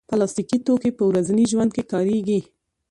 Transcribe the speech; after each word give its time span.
پلاستيکي 0.09 0.57
توکي 0.65 0.91
په 0.97 1.03
ورځني 1.09 1.45
ژوند 1.51 1.71
کې 1.75 1.83
کارېږي. 1.91 2.39